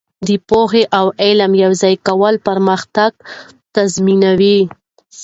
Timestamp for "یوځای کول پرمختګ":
1.65-3.11